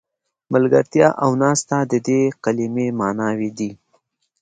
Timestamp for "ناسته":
1.41-1.77